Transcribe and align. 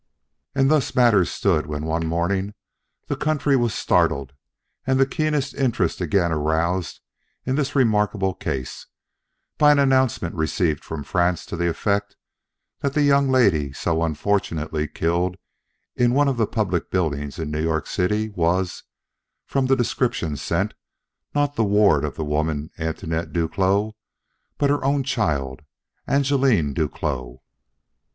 And 0.55 0.71
thus 0.71 0.95
matters 0.95 1.31
stood 1.31 1.67
when 1.67 1.85
one 1.85 2.07
morning 2.07 2.55
the 3.05 3.15
country 3.15 3.55
was 3.55 3.71
startled, 3.71 4.33
and 4.87 4.99
the 4.99 5.05
keenest 5.05 5.53
interest 5.53 6.01
again 6.01 6.31
aroused 6.31 7.01
in 7.45 7.53
this 7.55 7.75
remarkable 7.75 8.33
case, 8.33 8.87
by 9.59 9.71
an 9.71 9.77
announcement 9.77 10.33
received 10.33 10.83
from 10.83 11.03
France 11.03 11.45
to 11.45 11.55
the 11.55 11.69
effect 11.69 12.15
that 12.79 12.93
the 12.95 13.03
young 13.03 13.29
lady 13.29 13.71
so 13.73 14.01
unfortunately 14.01 14.87
killed 14.87 15.37
in 15.95 16.15
one 16.15 16.27
of 16.27 16.37
the 16.37 16.47
public 16.47 16.89
buildings 16.89 17.37
in 17.37 17.51
New 17.51 17.61
York 17.61 17.85
City 17.85 18.29
was, 18.29 18.81
from 19.45 19.67
the 19.67 19.75
description 19.75 20.35
sent, 20.35 20.73
not 21.35 21.55
the 21.55 21.63
ward 21.63 22.03
of 22.03 22.15
the 22.15 22.25
woman 22.25 22.71
Antoinette 22.79 23.31
Duclos, 23.31 23.93
but 24.57 24.71
her 24.71 24.83
own 24.83 25.03
child, 25.03 25.61
Angeline 26.07 26.73
Duclos. 26.73 27.37